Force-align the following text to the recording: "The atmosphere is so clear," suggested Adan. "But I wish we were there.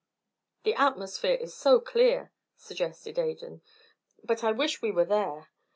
"The 0.63 0.73
atmosphere 0.73 1.35
is 1.35 1.53
so 1.53 1.79
clear," 1.79 2.31
suggested 2.57 3.19
Adan. 3.19 3.61
"But 4.23 4.43
I 4.43 4.51
wish 4.51 4.81
we 4.81 4.89
were 4.89 5.05
there. 5.05 5.49